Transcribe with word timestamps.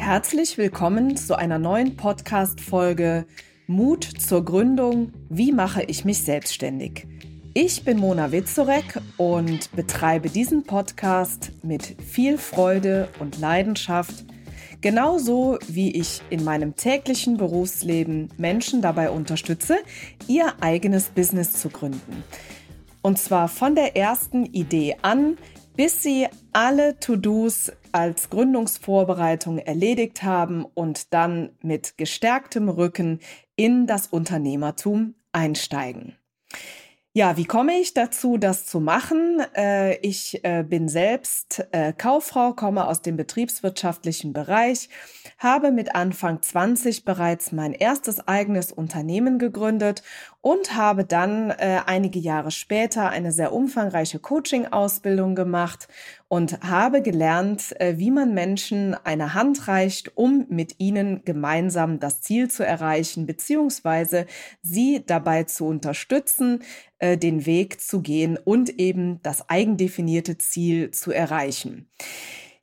Herzlich 0.00 0.56
willkommen 0.56 1.14
zu 1.18 1.36
einer 1.36 1.58
neuen 1.58 1.94
Podcast-Folge 1.94 3.26
Mut 3.66 4.02
zur 4.02 4.46
Gründung. 4.46 5.12
Wie 5.28 5.52
mache 5.52 5.82
ich 5.82 6.06
mich 6.06 6.22
selbstständig? 6.22 7.06
Ich 7.52 7.84
bin 7.84 7.98
Mona 7.98 8.32
Witzorek 8.32 8.98
und 9.18 9.70
betreibe 9.76 10.30
diesen 10.30 10.64
Podcast 10.64 11.52
mit 11.62 11.96
viel 12.02 12.38
Freude 12.38 13.10
und 13.20 13.38
Leidenschaft, 13.40 14.24
genauso 14.80 15.58
wie 15.68 15.90
ich 15.90 16.22
in 16.30 16.44
meinem 16.44 16.76
täglichen 16.76 17.36
Berufsleben 17.36 18.30
Menschen 18.38 18.80
dabei 18.80 19.10
unterstütze, 19.10 19.80
ihr 20.26 20.54
eigenes 20.62 21.10
Business 21.10 21.52
zu 21.52 21.68
gründen. 21.68 22.24
Und 23.02 23.18
zwar 23.18 23.48
von 23.48 23.74
der 23.74 23.96
ersten 23.96 24.46
Idee 24.46 24.96
an, 25.02 25.36
bis 25.80 26.02
sie 26.02 26.28
alle 26.52 27.00
To-Dos 27.00 27.72
als 27.90 28.28
Gründungsvorbereitung 28.28 29.56
erledigt 29.56 30.22
haben 30.22 30.66
und 30.66 31.14
dann 31.14 31.52
mit 31.62 31.96
gestärktem 31.96 32.68
Rücken 32.68 33.20
in 33.56 33.86
das 33.86 34.06
Unternehmertum 34.08 35.14
einsteigen. 35.32 36.18
Ja, 37.14 37.38
wie 37.38 37.46
komme 37.46 37.78
ich 37.78 37.94
dazu, 37.94 38.36
das 38.36 38.66
zu 38.66 38.78
machen? 38.78 39.40
Äh, 39.56 39.96
ich 39.96 40.44
äh, 40.44 40.64
bin 40.68 40.90
selbst 40.90 41.66
äh, 41.72 41.94
Kauffrau, 41.94 42.52
komme 42.52 42.86
aus 42.86 43.00
dem 43.00 43.16
betriebswirtschaftlichen 43.16 44.34
Bereich, 44.34 44.90
habe 45.38 45.72
mit 45.72 45.94
Anfang 45.96 46.42
20 46.42 47.06
bereits 47.06 47.52
mein 47.52 47.72
erstes 47.72 48.28
eigenes 48.28 48.70
Unternehmen 48.70 49.38
gegründet 49.38 50.02
und 50.42 50.74
habe 50.74 51.04
dann 51.04 51.50
einige 51.50 52.18
Jahre 52.18 52.50
später 52.50 53.10
eine 53.10 53.32
sehr 53.32 53.52
umfangreiche 53.52 54.18
Coaching-Ausbildung 54.18 55.34
gemacht 55.34 55.88
und 56.28 56.62
habe 56.62 57.02
gelernt, 57.02 57.74
wie 57.78 58.10
man 58.10 58.32
Menschen 58.32 58.94
eine 59.04 59.34
Hand 59.34 59.68
reicht, 59.68 60.16
um 60.16 60.46
mit 60.48 60.76
ihnen 60.78 61.24
gemeinsam 61.24 62.00
das 62.00 62.22
Ziel 62.22 62.48
zu 62.48 62.64
erreichen, 62.64 63.26
beziehungsweise 63.26 64.26
sie 64.62 65.02
dabei 65.06 65.44
zu 65.44 65.66
unterstützen, 65.66 66.62
äh, 67.00 67.16
den 67.16 67.46
Weg 67.46 67.80
zu 67.80 68.02
gehen 68.02 68.36
und 68.36 68.78
eben 68.78 69.20
das 69.22 69.48
eigendefinierte 69.48 70.38
Ziel 70.38 70.90
zu 70.90 71.12
erreichen. 71.12 71.88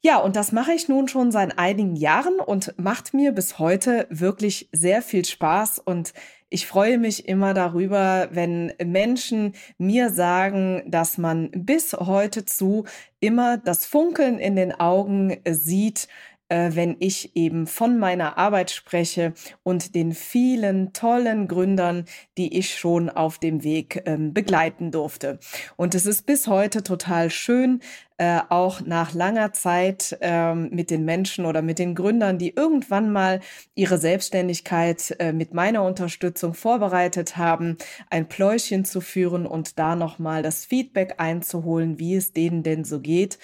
Ja, 0.02 0.20
und 0.20 0.36
das 0.36 0.52
mache 0.52 0.74
ich 0.74 0.88
nun 0.88 1.08
schon 1.08 1.32
seit 1.32 1.58
einigen 1.58 1.96
Jahren 1.96 2.40
und 2.40 2.74
macht 2.78 3.16
mir 3.16 3.32
bis 3.32 3.58
heute 3.58 4.06
wirklich 4.10 4.70
sehr 4.72 5.02
viel 5.02 5.26
Spaß 5.26 5.80
und 5.80 6.14
ich 6.50 6.66
freue 6.68 6.98
mich 6.98 7.28
immer 7.28 7.54
darüber, 7.54 8.30
wenn 8.32 8.74
Menschen 8.84 9.54
mir 9.78 10.10
sagen, 10.10 10.84
dass 10.88 11.18
man 11.18 11.52
bis 11.52 11.94
heute 11.94 12.46
zu 12.46 12.86
immer 13.20 13.58
das 13.58 13.86
Funkeln 13.86 14.40
in 14.40 14.56
den 14.56 14.72
Augen 14.72 15.38
sieht, 15.50 16.08
äh, 16.50 16.72
wenn 16.74 16.96
ich 17.00 17.36
eben 17.36 17.68
von 17.68 17.98
meiner 17.98 18.38
Arbeit 18.38 18.72
spreche 18.72 19.34
und 19.64 19.96
den 19.96 20.14
vielen 20.14 20.94
tollen 20.94 21.48
Gründern, 21.48 22.06
die 22.38 22.58
ich 22.58 22.76
schon 22.76 23.10
auf 23.10 23.38
dem 23.38 23.64
Weg 23.64 24.04
ähm, 24.06 24.34
begleiten 24.34 24.92
durfte. 24.92 25.40
Und 25.76 25.96
es 25.96 26.06
ist 26.06 26.26
bis 26.26 26.48
heute 26.48 26.84
total 26.84 27.30
schön, 27.30 27.82
äh, 28.20 28.40
auch 28.50 28.82
nach 28.82 29.14
langer 29.14 29.54
Zeit 29.54 30.18
ähm, 30.22 30.70
mit 30.72 30.90
den 30.90 31.06
Menschen 31.06 31.46
oder 31.46 31.62
mit 31.62 31.78
den 31.78 31.94
Gründern, 31.94 32.40
die 32.40 32.56
irgendwann 32.56 33.12
mal 33.12 33.42
ihre 33.76 34.00
Selbstständigkeit 34.00 35.16
äh, 35.20 35.34
mit 35.34 35.54
meiner 35.54 35.84
Unterstützung 35.84 36.56
vorbereitet 36.56 37.38
haben, 37.38 37.78
ein 38.10 38.28
Pläuschen 38.28 38.86
zu 38.86 39.02
führen 39.02 39.46
und 39.46 39.78
da 39.78 39.96
nochmal 39.96 40.42
das 40.42 40.66
Feedback 40.66 41.16
einzuholen, 41.18 42.00
wie 42.00 42.16
es 42.16 42.34
denen 42.34 42.64
denn 42.64 42.84
so 42.86 43.00
geht. 43.00 43.38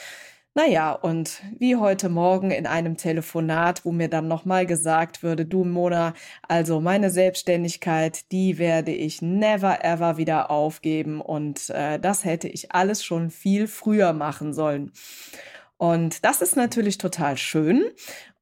Naja, 0.55 0.91
und 0.91 1.41
wie 1.57 1.77
heute 1.77 2.09
Morgen 2.09 2.51
in 2.51 2.67
einem 2.67 2.95
Telefonat, 2.95 3.85
wo 3.85 3.91
mir 3.91 4.07
dann 4.07 4.27
nochmal 4.27 4.67
gesagt 4.67 5.23
würde, 5.23 5.47
du 5.47 5.63
Mona, 5.65 6.13
also 6.47 6.79
meine 6.79 7.09
Selbstständigkeit, 7.09 8.31
die 8.31 8.59
werde 8.59 8.91
ich 8.91 9.23
never 9.23 9.83
ever 9.83 10.17
wieder 10.17 10.51
aufgeben 10.51 11.21
und 11.21 11.71
äh, 11.71 11.97
das 11.99 12.23
hätte 12.23 12.47
ich 12.49 12.71
alles 12.71 13.03
schon 13.03 13.31
viel 13.31 13.65
früher 13.67 14.13
machen 14.13 14.53
sollen. 14.53 14.91
Und 15.77 16.23
das 16.23 16.43
ist 16.43 16.55
natürlich 16.55 16.99
total 16.99 17.35
schön. 17.37 17.83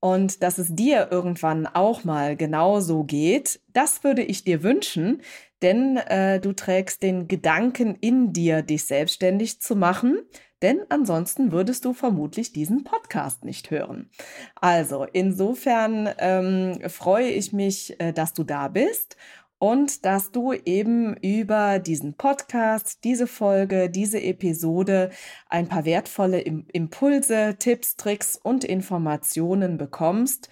Und 0.02 0.44
dass 0.44 0.58
es 0.58 0.76
dir 0.76 1.08
irgendwann 1.12 1.66
auch 1.66 2.04
mal 2.04 2.36
genauso 2.36 3.04
geht, 3.04 3.62
das 3.70 4.04
würde 4.04 4.24
ich 4.24 4.44
dir 4.44 4.64
wünschen, 4.64 5.22
denn 5.62 5.98
äh, 5.98 6.40
du 6.40 6.54
trägst 6.54 7.04
den 7.04 7.28
Gedanken 7.28 7.96
in 7.96 8.34
dir, 8.34 8.62
dich 8.62 8.86
selbstständig 8.86 9.62
zu 9.62 9.76
machen 9.76 10.20
denn 10.62 10.82
ansonsten 10.90 11.52
würdest 11.52 11.86
du 11.86 11.94
vermutlich 11.94 12.54
diesen 12.54 12.84
Podcast 12.84 13.44
nicht 13.44 13.72
hören. 13.72 14.10
Also 14.56 15.06
insofern 15.12 16.10
ähm, 16.20 16.80
freue 16.88 17.30
ich 17.30 17.52
mich, 17.52 18.00
äh, 18.00 18.14
dass 18.14 18.34
du 18.34 18.44
da 18.44 18.68
bist 18.68 19.18
und 19.58 20.06
dass 20.06 20.32
du 20.32 20.54
eben 20.54 21.16
über 21.18 21.80
diesen 21.80 22.16
Podcast, 22.16 23.04
diese 23.04 23.28
Folge, 23.28 23.90
diese 23.90 24.22
Episode 24.22 25.12
ein 25.50 25.68
paar 25.68 25.86
wertvolle 25.86 26.42
Impulse, 26.42 27.56
Tipps, 27.58 27.96
Tricks 27.96 28.40
und 28.42 28.64
Informationen 28.64 29.78
bekommst, 29.78 30.50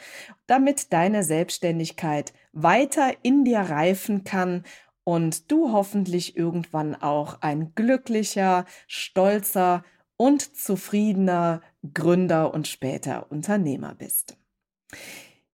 damit 0.47 0.93
deine 0.93 1.23
Selbstständigkeit 1.23 2.33
weiter 2.53 3.13
in 3.21 3.43
dir 3.45 3.59
reifen 3.59 4.23
kann 4.23 4.63
und 5.03 5.51
du 5.51 5.71
hoffentlich 5.71 6.37
irgendwann 6.37 6.95
auch 6.95 7.41
ein 7.41 7.73
glücklicher, 7.75 8.65
stolzer 8.87 9.83
und 10.17 10.55
zufriedener 10.55 11.61
Gründer 11.93 12.53
und 12.53 12.67
später 12.67 13.31
Unternehmer 13.31 13.95
bist. 13.95 14.37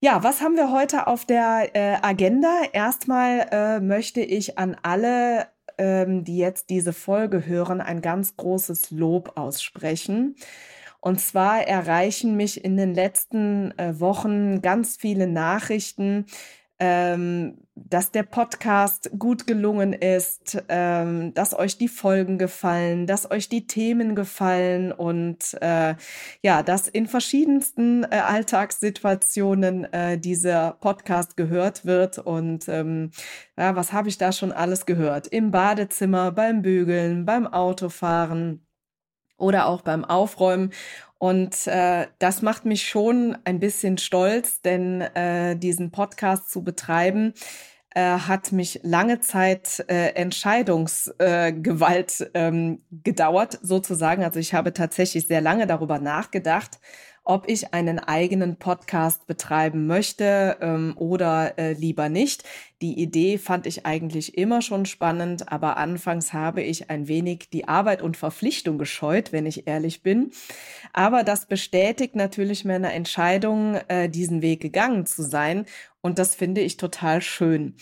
Ja, 0.01 0.23
was 0.23 0.41
haben 0.41 0.55
wir 0.55 0.71
heute 0.71 1.07
auf 1.07 1.25
der 1.25 1.69
äh, 1.73 1.97
Agenda? 2.01 2.61
Erstmal 2.73 3.47
äh, 3.51 3.79
möchte 3.79 4.21
ich 4.21 4.57
an 4.57 4.75
alle, 4.83 5.47
ähm, 5.77 6.23
die 6.23 6.37
jetzt 6.37 6.69
diese 6.69 6.93
Folge 6.93 7.45
hören, 7.45 7.81
ein 7.81 8.01
ganz 8.01 8.35
großes 8.37 8.91
Lob 8.91 9.33
aussprechen. 9.35 10.35
Und 10.99 11.21
zwar 11.21 11.67
erreichen 11.67 12.35
mich 12.35 12.63
in 12.63 12.77
den 12.77 12.93
letzten 12.93 13.77
äh, 13.77 13.99
Wochen 13.99 14.61
ganz 14.61 14.97
viele 14.97 15.27
Nachrichten, 15.27 16.25
ähm, 16.79 17.57
dass 17.75 18.11
der 18.11 18.23
Podcast 18.23 19.11
gut 19.17 19.47
gelungen 19.47 19.93
ist, 19.93 20.63
ähm, 20.69 21.33
dass 21.33 21.57
euch 21.57 21.77
die 21.77 21.89
Folgen 21.89 22.37
gefallen, 22.37 23.05
dass 23.05 23.29
euch 23.29 23.49
die 23.49 23.67
Themen 23.67 24.15
gefallen 24.15 24.91
und 24.93 25.57
äh, 25.61 25.95
ja, 26.41 26.63
dass 26.63 26.87
in 26.87 27.07
verschiedensten 27.07 28.03
äh, 28.03 28.21
Alltagssituationen 28.25 29.85
äh, 29.93 30.17
dieser 30.17 30.77
Podcast 30.79 31.35
gehört 31.35 31.85
wird. 31.85 32.17
Und 32.17 32.67
ähm, 32.69 33.11
ja, 33.57 33.75
was 33.75 33.91
habe 33.91 34.07
ich 34.09 34.17
da 34.17 34.31
schon 34.31 34.51
alles 34.53 34.85
gehört? 34.85 35.27
Im 35.27 35.51
Badezimmer, 35.51 36.31
beim 36.31 36.61
Bügeln, 36.61 37.25
beim 37.25 37.45
Autofahren 37.45 38.64
oder 39.37 39.67
auch 39.67 39.81
beim 39.81 40.05
Aufräumen. 40.05 40.71
Und 41.17 41.67
äh, 41.67 42.07
das 42.19 42.41
macht 42.41 42.65
mich 42.65 42.87
schon 42.87 43.37
ein 43.45 43.59
bisschen 43.59 43.97
stolz, 43.97 44.61
denn 44.61 45.01
äh, 45.01 45.55
diesen 45.55 45.91
Podcast 45.91 46.51
zu 46.51 46.63
betreiben, 46.63 47.33
äh, 47.95 48.01
hat 48.01 48.51
mich 48.51 48.81
lange 48.83 49.21
Zeit 49.21 49.85
äh, 49.87 50.09
Entscheidungsgewalt 50.15 52.21
äh, 52.21 52.47
ähm, 52.47 52.83
gedauert, 52.91 53.57
sozusagen. 53.61 54.23
Also 54.23 54.39
ich 54.39 54.53
habe 54.53 54.73
tatsächlich 54.73 55.27
sehr 55.27 55.41
lange 55.41 55.65
darüber 55.65 55.99
nachgedacht, 55.99 56.79
ob 57.25 57.49
ich 57.49 57.73
einen 57.73 57.99
eigenen 57.99 58.57
Podcast 58.57 59.27
betreiben 59.27 59.87
möchte 59.87 60.57
ähm, 60.61 60.93
oder 60.97 61.57
äh, 61.57 61.73
lieber 61.73 62.07
nicht. 62.07 62.43
Die 62.81 62.99
Idee 63.01 63.37
fand 63.37 63.65
ich 63.65 63.85
eigentlich 63.85 64.37
immer 64.37 64.61
schon 64.61 64.85
spannend, 64.85 65.51
aber 65.51 65.77
anfangs 65.77 66.33
habe 66.33 66.61
ich 66.61 66.89
ein 66.89 67.07
wenig 67.07 67.49
die 67.51 67.67
Arbeit 67.67 68.01
und 68.01 68.15
Verpflichtung 68.15 68.77
gescheut, 68.77 69.31
wenn 69.31 69.45
ich 69.45 69.67
ehrlich 69.67 70.03
bin. 70.03 70.31
Aber 70.93 71.23
das 71.23 71.47
bestätigt 71.47 72.15
natürlich 72.15 72.63
meine 72.63 72.93
Entscheidung, 72.93 73.75
äh, 73.87 74.07
diesen 74.07 74.41
Weg 74.41 74.61
gegangen 74.61 75.05
zu 75.05 75.23
sein. 75.23 75.65
Und 76.05 76.19
das 76.19 76.35
finde 76.35 76.61
ich 76.61 76.77
total 76.77 77.19
schön. 77.19 77.73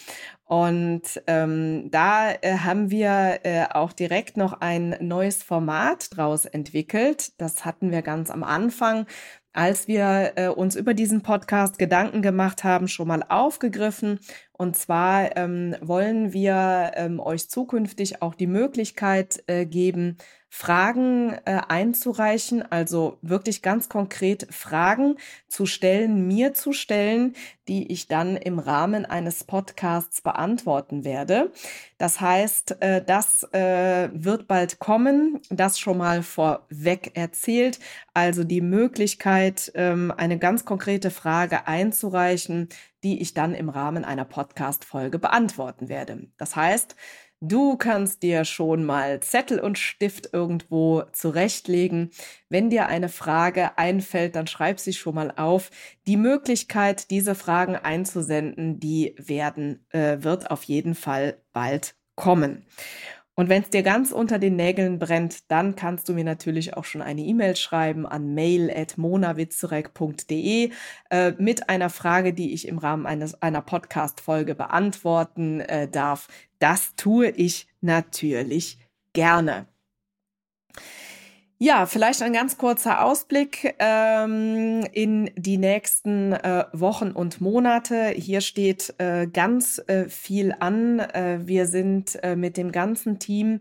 Und 0.45 1.21
ähm, 1.27 1.89
da 1.91 2.31
äh, 2.31 2.59
haben 2.59 2.89
wir 2.89 3.41
äh, 3.43 3.65
auch 3.69 3.91
direkt 3.91 4.37
noch 4.37 4.61
ein 4.61 4.95
neues 5.01 5.43
Format 5.43 6.15
draus 6.15 6.45
entwickelt. 6.45 7.33
Das 7.37 7.65
hatten 7.65 7.91
wir 7.91 8.01
ganz 8.01 8.31
am 8.31 8.45
Anfang 8.45 9.07
als 9.53 9.87
wir 9.87 10.33
äh, 10.35 10.47
uns 10.47 10.75
über 10.75 10.95
diesen 10.95 11.21
Podcast 11.21 11.77
Gedanken 11.77 12.23
gemacht 12.23 12.63
haben, 12.63 12.87
schon 12.87 13.07
mal 13.07 13.23
aufgegriffen. 13.29 14.19
Und 14.51 14.75
zwar 14.75 15.37
ähm, 15.37 15.75
wollen 15.79 16.33
wir 16.33 16.93
ähm, 16.95 17.19
euch 17.19 17.49
zukünftig 17.49 18.21
auch 18.23 18.33
die 18.33 18.47
Möglichkeit 18.47 19.43
äh, 19.45 19.67
geben, 19.67 20.17
Fragen 20.55 21.33
äh, 21.45 21.61
einzureichen, 21.67 22.61
also 22.71 23.17
wirklich 23.23 23.63
ganz 23.63 23.89
konkret 23.89 24.47
Fragen 24.51 25.15
zu 25.47 25.65
stellen, 25.65 26.27
mir 26.27 26.53
zu 26.53 26.73
stellen, 26.73 27.33
die 27.67 27.91
ich 27.91 28.07
dann 28.07 28.37
im 28.37 28.59
Rahmen 28.59 29.03
eines 29.03 29.45
Podcasts 29.45 30.21
beantworten 30.21 31.05
werde. 31.05 31.51
Das 31.97 32.21
heißt, 32.21 32.83
äh, 32.83 33.03
das 33.03 33.41
äh, 33.51 34.09
wird 34.13 34.47
bald 34.47 34.77
kommen, 34.77 35.41
das 35.49 35.79
schon 35.79 35.97
mal 35.97 36.21
vorweg 36.21 37.13
erzählt. 37.15 37.79
Also 38.13 38.43
die 38.43 38.61
Möglichkeit, 38.61 39.71
ähm, 39.73 40.13
eine 40.15 40.37
ganz 40.37 40.65
konkrete 40.65 41.09
Frage 41.09 41.65
einzureichen, 41.67 42.69
die 43.03 43.21
ich 43.23 43.33
dann 43.33 43.55
im 43.55 43.69
Rahmen 43.69 44.05
einer 44.05 44.25
Podcast-Folge 44.25 45.17
beantworten 45.17 45.89
werde. 45.89 46.27
Das 46.37 46.55
heißt, 46.55 46.95
Du 47.45 47.75
kannst 47.75 48.23
dir 48.23 48.45
schon 48.45 48.85
mal 48.85 49.19
Zettel 49.19 49.59
und 49.59 49.77
Stift 49.77 50.29
irgendwo 50.31 51.03
zurechtlegen. 51.11 52.11
Wenn 52.47 52.69
dir 52.69 52.87
eine 52.87 53.09
Frage 53.09 53.77
einfällt, 53.77 54.37
dann 54.37 54.47
schreib 54.47 54.79
sie 54.79 54.93
schon 54.93 55.15
mal 55.15 55.33
auf. 55.35 55.69
Die 56.07 56.15
Möglichkeit, 56.15 57.11
diese 57.11 57.35
Fragen 57.35 57.75
einzusenden, 57.75 58.79
die 58.79 59.13
werden, 59.17 59.85
äh, 59.89 60.23
wird 60.23 60.51
auf 60.51 60.63
jeden 60.63 60.95
Fall 60.95 61.37
bald 61.51 61.95
kommen. 62.15 62.65
Und 63.35 63.49
wenn 63.49 63.63
es 63.63 63.71
dir 63.71 63.81
ganz 63.81 64.11
unter 64.11 64.37
den 64.37 64.55
Nägeln 64.55 64.99
brennt, 64.99 65.49
dann 65.49 65.75
kannst 65.75 66.07
du 66.07 66.13
mir 66.13 66.23
natürlich 66.23 66.77
auch 66.77 66.85
schon 66.85 67.01
eine 67.01 67.21
E-Mail 67.21 67.55
schreiben 67.55 68.05
an 68.05 68.35
mail.monawitzurek.de 68.35 70.69
äh, 71.09 71.31
mit 71.39 71.67
einer 71.67 71.89
Frage, 71.89 72.31
die 72.33 72.53
ich 72.53 72.67
im 72.67 72.77
Rahmen 72.77 73.07
eines, 73.07 73.41
einer 73.41 73.63
Podcast-Folge 73.63 74.53
beantworten 74.53 75.61
äh, 75.61 75.89
darf. 75.89 76.27
Das 76.63 76.95
tue 76.95 77.27
ich 77.27 77.67
natürlich 77.81 78.77
gerne. 79.11 79.67
Ja, 81.57 81.85
vielleicht 81.85 82.21
ein 82.21 82.31
ganz 82.31 82.57
kurzer 82.57 83.03
Ausblick 83.03 83.75
ähm, 83.79 84.87
in 84.93 85.29
die 85.35 85.57
nächsten 85.57 86.31
äh, 86.31 86.63
Wochen 86.71 87.11
und 87.11 87.41
Monate. 87.41 88.11
Hier 88.15 88.39
steht 88.39 88.95
äh, 88.97 89.27
ganz 89.27 89.81
äh, 89.87 90.07
viel 90.07 90.55
an. 90.57 90.99
Äh, 90.99 91.39
wir 91.43 91.67
sind 91.67 92.17
äh, 92.23 92.37
mit 92.37 92.55
dem 92.55 92.71
ganzen 92.71 93.19
Team 93.19 93.59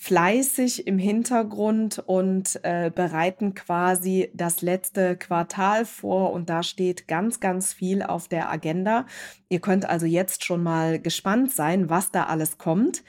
fleißig 0.00 0.86
im 0.86 0.96
Hintergrund 0.96 1.98
und 1.98 2.60
äh, 2.62 2.90
bereiten 2.94 3.54
quasi 3.54 4.30
das 4.32 4.62
letzte 4.62 5.16
Quartal 5.16 5.84
vor 5.84 6.32
und 6.32 6.48
da 6.48 6.62
steht 6.62 7.08
ganz, 7.08 7.40
ganz 7.40 7.72
viel 7.72 8.04
auf 8.04 8.28
der 8.28 8.48
Agenda. 8.48 9.06
Ihr 9.48 9.58
könnt 9.58 9.88
also 9.88 10.06
jetzt 10.06 10.44
schon 10.44 10.62
mal 10.62 11.00
gespannt 11.00 11.52
sein, 11.52 11.90
was 11.90 12.12
da 12.12 12.26
alles 12.26 12.58
kommt. 12.58 13.02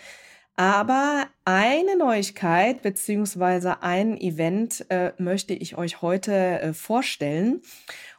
Aber 0.56 1.28
eine 1.46 1.96
Neuigkeit 1.96 2.82
beziehungsweise 2.82 3.84
ein 3.84 4.20
Event 4.20 4.84
äh, 4.90 5.14
möchte 5.20 5.54
ich 5.54 5.78
euch 5.78 6.02
heute 6.02 6.34
äh, 6.60 6.74
vorstellen. 6.74 7.62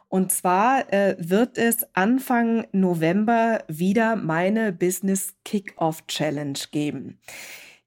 Und 0.07 0.31
zwar 0.31 0.91
äh, 0.93 1.17
wird 1.19 1.57
es 1.57 1.85
Anfang 1.93 2.65
November 2.71 3.63
wieder 3.67 4.15
meine 4.15 4.71
Business 4.71 5.35
Kickoff 5.43 6.07
Challenge 6.07 6.57
geben. 6.71 7.19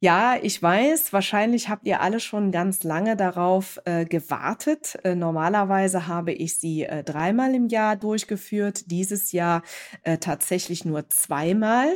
Ja, 0.05 0.37
ich 0.43 0.63
weiß, 0.63 1.15
wahrscheinlich 1.15 1.71
habt 1.71 1.87
ihr 1.87 2.03
alle 2.03 2.21
schon 2.21 2.53
ganz 2.53 2.85
lange 2.85 3.17
darauf 3.17 3.81
äh, 3.87 4.05
gewartet. 4.05 4.99
Äh, 5.03 5.15
normalerweise 5.15 6.07
habe 6.07 6.31
ich 6.33 6.59
sie 6.59 6.83
äh, 6.83 7.03
dreimal 7.03 7.55
im 7.55 7.69
Jahr 7.69 7.97
durchgeführt, 7.97 8.91
dieses 8.91 9.33
Jahr 9.33 9.63
äh, 10.03 10.19
tatsächlich 10.19 10.85
nur 10.85 11.09
zweimal. 11.09 11.89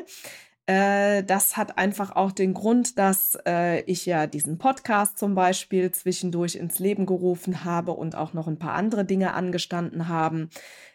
Äh, 0.64 1.22
das 1.24 1.58
hat 1.58 1.76
einfach 1.76 2.16
auch 2.16 2.32
den 2.32 2.54
Grund, 2.54 2.98
dass 2.98 3.36
äh, 3.46 3.82
ich 3.82 4.06
ja 4.06 4.26
diesen 4.26 4.56
Podcast 4.56 5.18
zum 5.18 5.34
Beispiel 5.34 5.90
zwischendurch 5.90 6.56
ins 6.56 6.78
Leben 6.78 7.04
gerufen 7.04 7.64
habe 7.64 7.92
und 7.92 8.16
auch 8.16 8.32
noch 8.32 8.48
ein 8.48 8.58
paar 8.58 8.72
andere 8.72 9.04
Dinge 9.04 9.34
angestanden 9.34 10.08
haben. 10.08 10.48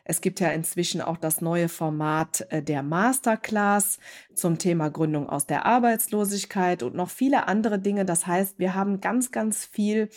Es 0.05 0.21
gibt 0.21 0.39
ja 0.39 0.49
inzwischen 0.49 1.01
auch 1.01 1.17
das 1.17 1.41
neue 1.41 1.69
Format 1.69 2.45
äh, 2.49 2.61
der 2.61 2.83
Masterclass 2.83 3.99
zum 4.33 4.57
Thema 4.57 4.89
Gründung 4.89 5.29
aus 5.29 5.45
der 5.45 5.65
Arbeitslosigkeit 5.65 6.83
und 6.83 6.95
noch 6.95 7.09
viele 7.09 7.47
andere 7.47 7.79
Dinge. 7.79 8.05
Das 8.05 8.27
heißt, 8.27 8.59
wir 8.59 8.75
haben 8.75 8.99
ganz, 8.99 9.31
ganz 9.31 9.65
viel 9.65 10.09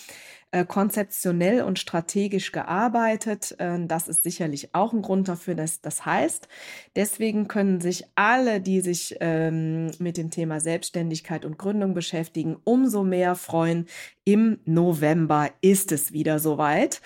äh, 0.50 0.64
konzeptionell 0.64 1.62
und 1.62 1.78
strategisch 1.78 2.50
gearbeitet. 2.50 3.54
Äh, 3.58 3.86
das 3.86 4.08
ist 4.08 4.22
sicherlich 4.24 4.74
auch 4.74 4.92
ein 4.92 5.02
Grund 5.02 5.28
dafür, 5.28 5.54
dass 5.54 5.80
das 5.80 6.04
heißt. 6.04 6.48
Deswegen 6.96 7.46
können 7.46 7.80
sich 7.80 8.04
alle, 8.14 8.60
die 8.60 8.80
sich 8.80 9.16
ähm, 9.20 9.90
mit 9.98 10.16
dem 10.16 10.30
Thema 10.30 10.60
Selbstständigkeit 10.60 11.44
und 11.44 11.58
Gründung 11.58 11.94
beschäftigen, 11.94 12.56
umso 12.64 13.04
mehr 13.04 13.34
freuen. 13.34 13.86
Im 14.24 14.58
November 14.64 15.50
ist 15.60 15.92
es 15.92 16.12
wieder 16.12 16.38
soweit. 16.40 17.00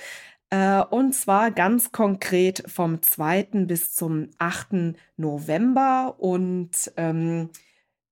Äh, 0.51 0.83
und 0.83 1.15
zwar 1.15 1.51
ganz 1.53 1.93
konkret 1.93 2.65
vom 2.67 3.03
2. 3.03 3.67
bis 3.67 3.95
zum 3.95 4.31
8. 4.39 4.95
November. 5.17 6.17
Und 6.19 6.93
ähm, 6.97 7.51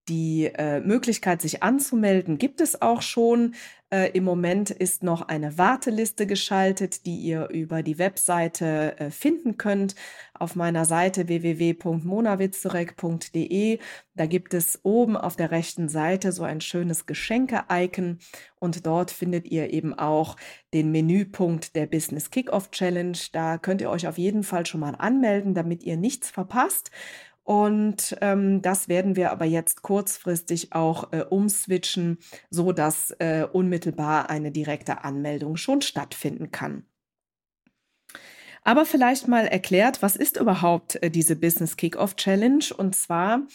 die 0.08 0.50
äh, 0.54 0.80
Möglichkeit, 0.80 1.42
sich 1.42 1.62
anzumelden, 1.62 2.38
gibt 2.38 2.60
es 2.60 2.82
auch 2.82 3.02
schon. 3.02 3.54
Äh, 3.90 4.10
Im 4.12 4.24
Moment 4.24 4.70
ist 4.70 5.02
noch 5.02 5.22
eine 5.22 5.56
Warteliste 5.56 6.26
geschaltet, 6.26 7.06
die 7.06 7.16
ihr 7.16 7.48
über 7.48 7.82
die 7.82 7.98
Webseite 7.98 8.98
äh, 8.98 9.10
finden 9.10 9.56
könnt. 9.56 9.94
Auf 10.34 10.56
meiner 10.56 10.84
Seite 10.84 11.26
www.monawitzurek.de. 11.28 13.78
Da 14.14 14.26
gibt 14.26 14.52
es 14.52 14.80
oben 14.82 15.16
auf 15.16 15.36
der 15.36 15.50
rechten 15.50 15.88
Seite 15.88 16.32
so 16.32 16.42
ein 16.42 16.60
schönes 16.60 17.06
Geschenke-Icon 17.06 18.18
und 18.58 18.84
dort 18.86 19.10
findet 19.10 19.46
ihr 19.46 19.72
eben 19.72 19.94
auch 19.94 20.36
den 20.74 20.92
Menüpunkt 20.92 21.74
der 21.74 21.86
Business 21.86 22.30
Kickoff 22.30 22.70
Challenge. 22.70 23.16
Da 23.32 23.56
könnt 23.58 23.80
ihr 23.80 23.90
euch 23.90 24.06
auf 24.06 24.18
jeden 24.18 24.42
Fall 24.42 24.66
schon 24.66 24.80
mal 24.80 24.96
anmelden, 24.96 25.54
damit 25.54 25.82
ihr 25.82 25.96
nichts 25.96 26.28
verpasst. 26.30 26.90
Und 27.48 28.14
ähm, 28.20 28.60
das 28.60 28.88
werden 28.88 29.16
wir 29.16 29.32
aber 29.32 29.46
jetzt 29.46 29.80
kurzfristig 29.80 30.74
auch 30.74 31.14
äh, 31.14 31.22
umswitchen, 31.22 32.18
so 32.50 32.72
dass 32.72 33.10
äh, 33.20 33.46
unmittelbar 33.50 34.28
eine 34.28 34.50
direkte 34.50 35.02
Anmeldung 35.02 35.56
schon 35.56 35.80
stattfinden 35.80 36.50
kann. 36.50 36.84
Aber 38.64 38.84
vielleicht 38.84 39.28
mal 39.28 39.46
erklärt, 39.46 40.02
was 40.02 40.14
ist 40.14 40.36
überhaupt 40.36 41.02
äh, 41.02 41.10
diese 41.10 41.36
Business 41.36 41.78
Kickoff 41.78 42.16
Challenge? 42.16 42.66
Und 42.76 42.94
zwar 42.94 43.46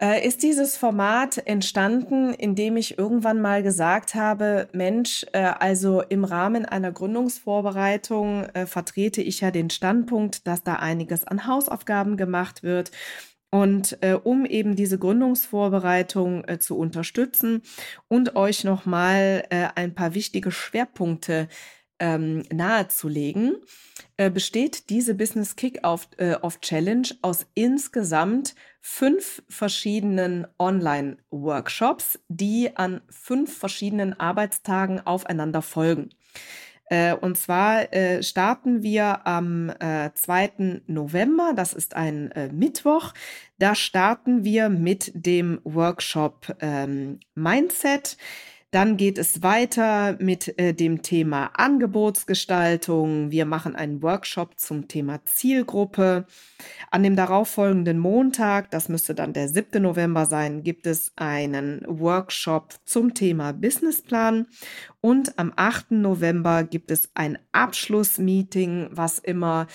äh, 0.00 0.26
ist 0.26 0.42
dieses 0.42 0.76
Format 0.76 1.38
entstanden, 1.46 2.32
indem 2.32 2.76
ich 2.76 2.98
irgendwann 2.98 3.40
mal 3.40 3.62
gesagt 3.62 4.14
habe, 4.14 4.68
Mensch, 4.72 5.26
äh, 5.32 5.38
also 5.38 6.02
im 6.02 6.24
Rahmen 6.24 6.64
einer 6.64 6.92
Gründungsvorbereitung 6.92 8.44
äh, 8.54 8.66
vertrete 8.66 9.22
ich 9.22 9.40
ja 9.40 9.50
den 9.50 9.70
Standpunkt, 9.70 10.46
dass 10.46 10.62
da 10.62 10.74
einiges 10.74 11.24
an 11.24 11.46
Hausaufgaben 11.46 12.16
gemacht 12.16 12.62
wird. 12.62 12.92
Und 13.50 13.96
äh, 14.02 14.12
um 14.12 14.44
eben 14.44 14.76
diese 14.76 14.98
Gründungsvorbereitung 14.98 16.44
äh, 16.44 16.58
zu 16.58 16.76
unterstützen 16.76 17.62
und 18.06 18.36
euch 18.36 18.62
nochmal 18.62 19.44
äh, 19.48 19.68
ein 19.74 19.94
paar 19.94 20.14
wichtige 20.14 20.50
Schwerpunkte 20.50 21.48
ähm, 22.00 22.42
nahezulegen, 22.52 23.56
äh, 24.16 24.30
besteht 24.30 24.90
diese 24.90 25.14
Business 25.14 25.56
Kick-Off 25.56 26.08
äh, 26.16 26.36
Challenge 26.60 27.08
aus 27.22 27.46
insgesamt 27.54 28.54
fünf 28.80 29.42
verschiedenen 29.48 30.46
Online-Workshops, 30.58 32.18
die 32.28 32.76
an 32.76 33.00
fünf 33.10 33.56
verschiedenen 33.58 34.18
Arbeitstagen 34.18 35.04
aufeinander 35.06 35.62
folgen. 35.62 36.10
Äh, 36.90 37.14
und 37.14 37.36
zwar 37.36 37.92
äh, 37.92 38.22
starten 38.22 38.82
wir 38.82 39.26
am 39.26 39.70
äh, 39.78 40.10
2. 40.14 40.82
November, 40.86 41.52
das 41.54 41.74
ist 41.74 41.94
ein 41.94 42.30
äh, 42.32 42.48
Mittwoch. 42.48 43.12
Da 43.58 43.74
starten 43.74 44.44
wir 44.44 44.68
mit 44.68 45.12
dem 45.14 45.60
Workshop 45.64 46.56
ähm, 46.60 47.20
Mindset. 47.34 48.16
Dann 48.70 48.98
geht 48.98 49.16
es 49.16 49.42
weiter 49.42 50.18
mit 50.20 50.58
äh, 50.58 50.74
dem 50.74 51.00
Thema 51.00 51.46
Angebotsgestaltung. 51.54 53.30
Wir 53.30 53.46
machen 53.46 53.74
einen 53.74 54.02
Workshop 54.02 54.60
zum 54.60 54.88
Thema 54.88 55.24
Zielgruppe. 55.24 56.26
An 56.90 57.02
dem 57.02 57.16
darauffolgenden 57.16 57.98
Montag, 57.98 58.70
das 58.70 58.90
müsste 58.90 59.14
dann 59.14 59.32
der 59.32 59.48
7. 59.48 59.80
November 59.82 60.26
sein, 60.26 60.64
gibt 60.64 60.86
es 60.86 61.12
einen 61.16 61.82
Workshop 61.86 62.74
zum 62.84 63.14
Thema 63.14 63.52
Businessplan. 63.52 64.46
Und 65.00 65.38
am 65.38 65.54
8. 65.56 65.92
November 65.92 66.62
gibt 66.62 66.90
es 66.90 67.08
ein 67.14 67.38
Abschlussmeeting, 67.52 68.88
was 68.90 69.18
immer 69.18 69.66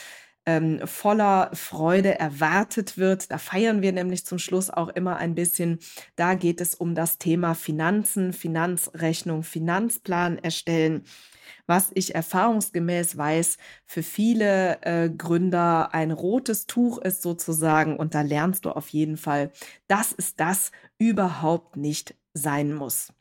ähm, 0.46 0.82
voller 0.86 1.50
Freude 1.54 2.20
erwartet 2.20 2.98
wird. 2.98 3.32
Da 3.32 3.38
feiern 3.38 3.82
wir 3.82 3.92
nämlich 3.92 4.26
zum 4.26 4.40
Schluss 4.40 4.70
auch 4.70 4.90
immer 4.90 5.18
ein 5.18 5.36
bisschen. 5.36 5.80
Da 6.16 6.36
geht 6.36 6.62
es 6.62 6.76
um 6.76 6.96
das 6.96 7.18
Thema 7.18 7.56
Finanzen, 7.56 8.34
Finanzrechnung, 8.34 9.44
Finanzplan 9.44 10.38
erstellen 10.38 11.04
was 11.66 11.92
ich 11.94 12.14
erfahrungsgemäß 12.16 13.18
weiß, 13.18 13.58
für 13.86 14.04
viele 14.04 14.82
äh, 14.82 15.10
Gründer 15.10 15.94
ein 15.94 16.12
rotes 16.12 16.68
Tuch 16.68 16.98
ist 16.98 17.22
sozusagen. 17.22 17.98
Und 17.98 18.16
da 18.16 18.22
lernst 18.22 18.66
du 18.66 18.72
auf 18.72 18.90
jeden 18.90 19.18
Fall, 19.18 19.52
dass 19.88 20.14
es 20.16 20.36
das 20.36 20.72
überhaupt 20.98 21.78
nicht 21.78 22.16
sein 22.34 22.74
muss. 22.74 23.14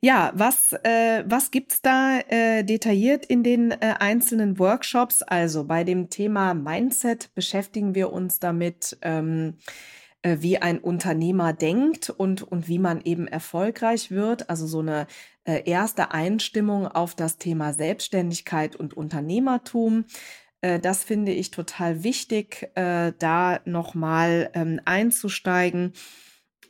Ja, 0.00 0.30
was, 0.36 0.74
äh, 0.84 1.24
was 1.26 1.50
gibt's 1.50 1.82
da 1.82 2.20
äh, 2.28 2.62
detailliert 2.62 3.26
in 3.26 3.42
den 3.42 3.72
äh, 3.72 3.94
einzelnen 3.98 4.58
Workshops? 4.60 5.22
Also 5.22 5.64
bei 5.64 5.82
dem 5.82 6.08
Thema 6.08 6.54
Mindset 6.54 7.34
beschäftigen 7.34 7.96
wir 7.96 8.12
uns 8.12 8.38
damit, 8.38 8.96
ähm, 9.02 9.56
äh, 10.22 10.36
wie 10.38 10.58
ein 10.58 10.78
Unternehmer 10.78 11.52
denkt 11.52 12.10
und, 12.10 12.44
und 12.44 12.68
wie 12.68 12.78
man 12.78 13.00
eben 13.00 13.26
erfolgreich 13.26 14.12
wird. 14.12 14.48
Also 14.48 14.68
so 14.68 14.78
eine 14.80 15.08
äh, 15.44 15.68
erste 15.68 16.12
Einstimmung 16.12 16.86
auf 16.86 17.16
das 17.16 17.38
Thema 17.38 17.72
Selbstständigkeit 17.72 18.76
und 18.76 18.94
Unternehmertum. 18.94 20.04
Äh, 20.60 20.78
das 20.78 21.02
finde 21.02 21.32
ich 21.32 21.50
total 21.50 22.04
wichtig, 22.04 22.70
äh, 22.76 23.12
da 23.18 23.58
nochmal 23.64 24.50
ähm, 24.54 24.80
einzusteigen 24.84 25.92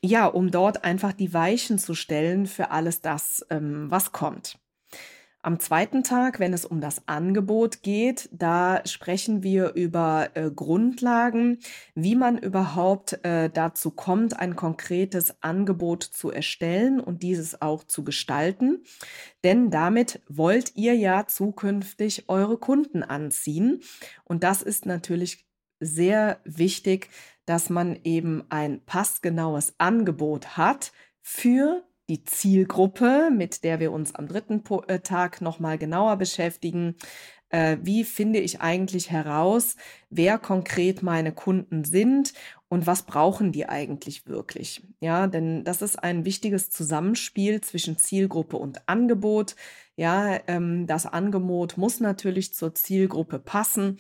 ja, 0.03 0.27
um 0.27 0.51
dort 0.51 0.85
einfach 0.85 1.13
die 1.13 1.33
Weichen 1.33 1.79
zu 1.79 1.95
stellen 1.95 2.47
für 2.47 2.71
alles 2.71 3.01
das, 3.01 3.47
ähm, 3.51 3.91
was 3.91 4.13
kommt. 4.13 4.59
Am 5.41 5.61
zweiten 5.61 6.03
Tag, 6.03 6.41
wenn 6.41 6.53
es 6.53 6.67
um 6.67 6.81
das 6.81 7.07
Angebot 7.07 7.83
geht, 7.83 8.29
da 8.33 8.83
sprechen 8.85 9.45
wir 9.45 9.75
über 9.75 10.31
äh, 10.35 10.51
Grundlagen, 10.51 11.61
wie 11.95 12.17
man 12.17 12.39
überhaupt 12.39 13.25
äh, 13.25 13.49
dazu 13.49 13.93
kommt, 13.93 14.39
ein 14.39 14.57
konkretes 14.57 15.41
Angebot 15.41 16.03
zu 16.03 16.33
erstellen 16.33 16.99
und 16.99 17.23
dieses 17.23 17.63
auch 17.63 17.85
zu 17.85 18.03
gestalten. 18.03 18.83
Denn 19.45 19.71
damit 19.71 20.21
wollt 20.29 20.75
ihr 20.75 20.97
ja 20.97 21.29
zukünftig 21.29 22.29
eure 22.29 22.59
Kunden 22.59 23.05
anziehen. 23.05 23.81
Und 24.25 24.43
das 24.43 24.63
ist 24.63 24.87
natürlich 24.87 25.47
sehr 25.79 26.41
wichtig, 26.45 27.11
dass 27.49 27.71
man 27.71 27.99
eben 28.05 28.45
ein 28.51 28.83
passgenaues 28.85 29.73
Angebot 29.79 30.59
hat 30.59 30.93
für 31.23 31.83
die 32.11 32.23
Zielgruppe, 32.25 33.31
mit 33.35 33.65
der 33.65 33.81
wir 33.81 33.91
uns 33.93 34.15
am 34.15 34.29
dritten 34.29 34.63
äh, 34.87 35.01
Tag 35.01 35.41
nochmal 35.41 35.79
genauer 35.79 36.17
beschäftigen. 36.17 36.97
Äh, 37.49 37.79
wie 37.81 38.05
finde 38.05 38.41
ich 38.41 38.61
eigentlich 38.61 39.11
heraus, 39.11 39.77
wer 40.11 40.39
konkret 40.39 41.03
meine 41.03 41.33
Kunden 41.33 41.85
sind 41.85 42.35
und 42.69 42.87
was 42.87 43.05
brauchen 43.05 43.51
die 43.51 43.67
eigentlich 43.67 44.27
wirklich? 44.27 44.83
Ja, 45.01 45.27
denn 45.27 45.65
das 45.65 45.81
ist 45.81 46.03
ein 46.03 46.27
wichtiges 46.27 46.69
Zusammenspiel 46.69 47.63
zwischen 47.63 47.99
Zielgruppe 47.99 48.59
und 48.59 48.87
Angebot. 48.87 49.57
Ja, 49.97 50.39
ähm, 50.49 50.87
das 50.87 51.07
Angebot 51.07 51.79
muss 51.79 52.01
natürlich 52.01 52.53
zur 52.53 52.75
Zielgruppe 52.75 53.39
passen 53.39 53.97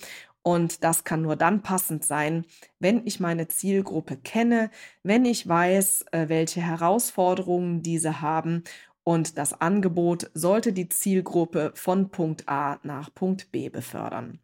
und 0.48 0.82
das 0.82 1.04
kann 1.04 1.20
nur 1.20 1.36
dann 1.36 1.62
passend 1.62 2.06
sein, 2.06 2.46
wenn 2.78 3.06
ich 3.06 3.20
meine 3.20 3.48
Zielgruppe 3.48 4.16
kenne, 4.16 4.70
wenn 5.02 5.26
ich 5.26 5.46
weiß, 5.46 6.06
äh, 6.12 6.30
welche 6.30 6.62
Herausforderungen 6.62 7.82
diese 7.82 8.22
haben 8.22 8.64
und 9.04 9.36
das 9.36 9.60
Angebot 9.60 10.30
sollte 10.32 10.72
die 10.72 10.88
Zielgruppe 10.88 11.72
von 11.74 12.10
Punkt 12.10 12.48
A 12.48 12.80
nach 12.82 13.12
Punkt 13.14 13.52
B 13.52 13.68
befördern. 13.68 14.40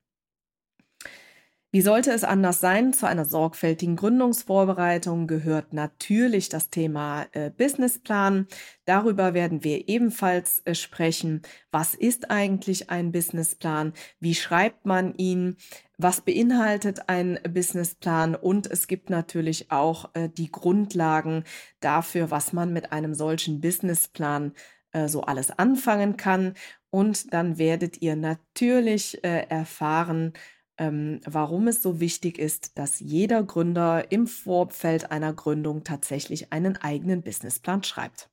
Wie 1.75 1.83
sollte 1.83 2.13
es 2.13 2.23
anders 2.23 2.61
sein? 2.61 2.93
Zu 2.93 3.09
einer 3.09 3.25
sorgfältigen 3.25 3.97
Gründungsvorbereitung 3.97 5.27
gehört 5.27 5.73
natürlich 5.73 6.49
das 6.49 6.71
Thema 6.71 7.27
äh, 7.33 7.51
Businessplan. 7.51 8.47
Darüber 8.85 9.35
werden 9.35 9.65
wir 9.65 9.89
ebenfalls 9.89 10.63
äh, 10.67 10.77
sprechen. 10.77 11.43
Was 11.73 11.95
ist 11.95 12.31
eigentlich 12.31 12.91
ein 12.91 13.11
Businessplan? 13.11 13.93
Wie 14.21 14.37
schreibt 14.37 14.87
man 14.87 15.17
ihn? 15.17 15.57
Was 15.99 16.21
beinhaltet 16.21 17.09
ein 17.09 17.41
Businessplan? 17.43 18.37
Und 18.37 18.71
es 18.71 18.87
gibt 18.87 19.11
natürlich 19.11 19.73
auch 19.73 20.11
äh, 20.15 20.29
die 20.29 20.53
Grundlagen 20.53 21.43
dafür, 21.81 22.31
was 22.31 22.53
man 22.53 22.73
mit 22.73 22.93
einem 22.93 23.15
solchen 23.15 23.61
Businessplan 23.61 24.53
äh, 24.93 25.09
so 25.09 25.23
alles 25.23 25.51
anfangen 25.51 26.17
kann. 26.17 26.55
Und 26.91 27.35
dann 27.35 27.59
werdet 27.59 28.01
ihr 28.01 28.15
natürlich 28.15 29.25
äh, 29.25 29.49
erfahren, 29.49 30.35
ähm, 30.79 31.21
warum 31.25 31.69
es 31.69 31.83
so 31.83 32.01
wichtig 32.01 32.39
ist, 32.39 32.79
dass 32.79 33.01
jeder 33.01 33.43
Gründer 33.43 34.11
im 34.11 34.27
Vorfeld 34.27 35.11
einer 35.11 35.33
Gründung 35.33 35.85
tatsächlich 35.85 36.53
einen 36.53 36.77
eigenen 36.77 37.23
Businessplan 37.23 37.83
schreibt. 37.83 38.31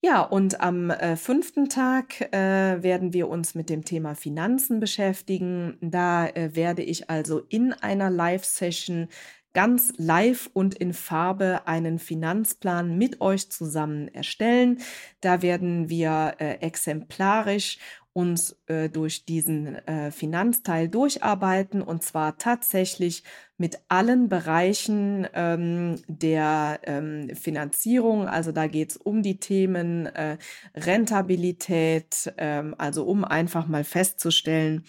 Ja, 0.00 0.20
und 0.20 0.60
am 0.60 0.90
äh, 0.90 1.16
fünften 1.16 1.70
Tag 1.70 2.20
äh, 2.34 2.82
werden 2.82 3.14
wir 3.14 3.28
uns 3.28 3.54
mit 3.54 3.70
dem 3.70 3.86
Thema 3.86 4.14
Finanzen 4.14 4.78
beschäftigen. 4.78 5.78
Da 5.80 6.26
äh, 6.26 6.54
werde 6.54 6.82
ich 6.82 7.08
also 7.08 7.40
in 7.48 7.72
einer 7.72 8.10
Live-Session 8.10 9.08
ganz 9.54 9.94
live 9.96 10.50
und 10.52 10.74
in 10.74 10.92
Farbe 10.92 11.66
einen 11.66 11.98
Finanzplan 11.98 12.98
mit 12.98 13.22
euch 13.22 13.50
zusammen 13.50 14.08
erstellen. 14.08 14.82
Da 15.22 15.40
werden 15.40 15.88
wir 15.88 16.34
äh, 16.38 16.56
exemplarisch 16.56 17.78
uns 18.14 18.56
äh, 18.66 18.88
durch 18.88 19.26
diesen 19.26 19.74
äh, 19.86 20.12
Finanzteil 20.12 20.88
durcharbeiten 20.88 21.82
und 21.82 22.04
zwar 22.04 22.38
tatsächlich 22.38 23.24
mit 23.58 23.80
allen 23.88 24.28
Bereichen 24.28 25.26
ähm, 25.34 26.00
der 26.06 26.80
ähm, 26.84 27.30
Finanzierung. 27.34 28.28
Also 28.28 28.52
da 28.52 28.68
geht 28.68 28.90
es 28.90 28.96
um 28.96 29.22
die 29.22 29.40
Themen 29.40 30.06
äh, 30.06 30.38
Rentabilität, 30.76 32.32
ähm, 32.38 32.76
also 32.78 33.04
um 33.04 33.24
einfach 33.24 33.66
mal 33.66 33.84
festzustellen, 33.84 34.84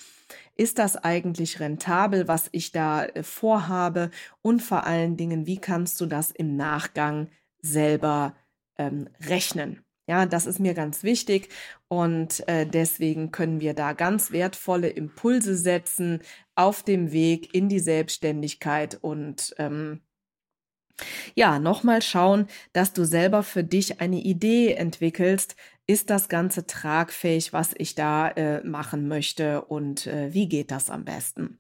ist 0.56 0.78
das 0.78 0.96
eigentlich 0.96 1.60
rentabel, 1.60 2.28
was 2.28 2.50
ich 2.52 2.72
da 2.72 3.06
äh, 3.06 3.24
vorhabe? 3.24 4.12
Und 4.44 4.62
vor 4.62 4.86
allen 4.86 5.18
Dingen, 5.18 5.48
wie 5.48 5.58
kannst 5.58 6.00
du 6.00 6.06
das 6.06 6.32
im 6.32 6.56
Nachgang 6.56 7.30
selber 7.62 8.36
ähm, 8.78 9.10
rechnen? 9.20 9.85
Ja, 10.08 10.26
das 10.28 10.46
ist 10.46 10.60
mir 10.60 10.76
ganz 10.76 11.02
wichtig 11.04 11.50
und 11.88 12.48
äh, 12.48 12.68
deswegen 12.68 13.32
können 13.32 13.60
wir 13.60 13.74
da 13.74 13.94
ganz 13.94 14.32
wertvolle 14.32 14.90
Impulse 14.90 15.56
setzen 15.58 16.22
auf 16.54 16.84
dem 16.84 17.12
Weg 17.12 17.56
in 17.56 17.70
die 17.70 17.80
Selbstständigkeit 17.80 19.00
und 19.02 19.56
ähm, 19.58 20.02
ja, 21.36 21.60
nochmal 21.60 22.02
schauen, 22.02 22.48
dass 22.74 22.94
du 22.94 23.04
selber 23.06 23.44
für 23.44 23.64
dich 23.64 24.00
eine 24.02 24.22
Idee 24.22 24.74
entwickelst. 24.74 25.56
Ist 25.88 26.10
das 26.10 26.30
Ganze 26.30 26.66
tragfähig, 26.66 27.54
was 27.54 27.74
ich 27.78 27.96
da 27.96 28.30
äh, 28.30 28.64
machen 28.64 29.08
möchte 29.08 29.62
und 29.66 30.08
äh, 30.08 30.34
wie 30.34 30.48
geht 30.48 30.72
das 30.72 30.90
am 30.90 31.06
besten? 31.06 31.60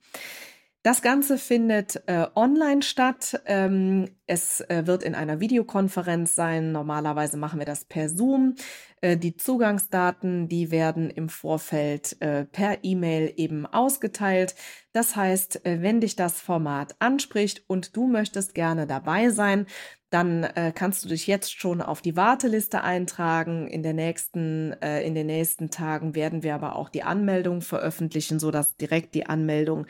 Das 0.86 1.02
Ganze 1.02 1.40
findet 1.40 2.04
äh, 2.06 2.28
online 2.36 2.84
statt. 2.84 3.42
Ähm, 3.48 4.08
es 4.28 4.62
äh, 4.62 4.84
wird 4.86 5.02
in 5.02 5.16
einer 5.16 5.40
Videokonferenz 5.40 6.36
sein. 6.36 6.72
Normalerweise 6.72 7.38
machen 7.38 7.58
wir 7.58 7.66
das 7.66 7.86
per 7.86 8.08
Zoom. 8.08 8.54
Äh, 9.02 9.18
die 9.18 9.36
Zugangsdaten, 9.36 10.48
die 10.48 10.70
werden 10.70 11.10
im 11.10 11.30
Vorfeld 11.30 12.22
äh, 12.22 12.46
per 12.46 12.84
E-Mail 12.84 13.34
eben 13.36 13.66
ausgeteilt. 13.66 14.54
Das 14.94 15.16
heißt, 15.16 15.66
äh, 15.66 15.82
wenn 15.82 16.02
dich 16.02 16.16
das 16.16 16.40
Format 16.40 16.96
anspricht 17.00 17.64
und 17.66 17.98
du 17.98 18.06
möchtest 18.06 18.54
gerne 18.54 18.86
dabei 18.86 19.32
sein, 19.32 19.66
dann 20.12 20.44
äh, 20.44 20.72
kannst 20.74 21.04
du 21.04 21.10
dich 21.10 21.26
jetzt 21.26 21.60
schon 21.60 21.82
auf 21.82 22.02
die 22.02 22.16
Warteliste 22.16 22.84
eintragen. 22.84 23.68
In, 23.68 23.82
der 23.82 23.94
nächsten, 23.94 24.72
in 24.72 25.14
den 25.14 25.28
nächsten 25.28 25.72
Tagen 25.72 26.16
werden 26.16 26.42
wir 26.42 26.56
aber 26.56 26.78
auch 26.78 26.90
die 26.90 27.04
Anmeldung 27.04 27.62
veröffentlichen, 27.62 28.40
sodass 28.40 28.78
direkt 28.78 29.14
die 29.14 29.26
Anmeldung 29.26 29.88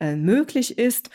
äh, 0.00 0.16
möglich 0.16 0.78
ist. 0.78 1.10